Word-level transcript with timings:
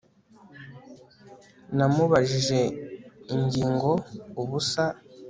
Namubajije 1.77 2.59
ingingoubusa 3.35 4.83